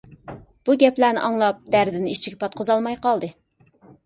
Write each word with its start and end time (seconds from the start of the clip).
بۇ 0.69 0.75
گەپلەرنى 0.83 1.21
ئاڭلاپ، 1.27 1.59
دەردىنى 1.75 2.15
ئىچىگە 2.15 2.41
پاتقۇزالماي 2.45 2.99
قالدى. 3.05 3.31